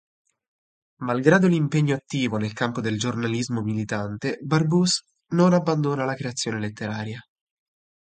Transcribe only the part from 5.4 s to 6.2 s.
abbandona la